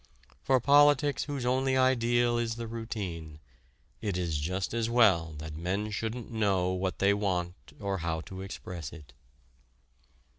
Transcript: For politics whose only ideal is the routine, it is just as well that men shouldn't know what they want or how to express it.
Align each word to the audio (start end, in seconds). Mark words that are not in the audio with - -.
For 0.41 0.59
politics 0.59 1.25
whose 1.25 1.45
only 1.45 1.77
ideal 1.77 2.39
is 2.39 2.55
the 2.55 2.65
routine, 2.65 3.39
it 4.01 4.17
is 4.17 4.39
just 4.39 4.73
as 4.73 4.89
well 4.89 5.35
that 5.37 5.55
men 5.55 5.91
shouldn't 5.91 6.31
know 6.31 6.71
what 6.71 6.97
they 6.97 7.13
want 7.13 7.73
or 7.79 7.99
how 7.99 8.21
to 8.21 8.41
express 8.41 8.91
it. 8.91 9.13